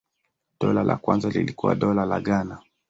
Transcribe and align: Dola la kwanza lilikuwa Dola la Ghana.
Dola 0.59 0.83
la 0.83 0.95
kwanza 0.97 1.29
lilikuwa 1.29 1.75
Dola 1.75 2.05
la 2.05 2.19
Ghana. 2.19 2.59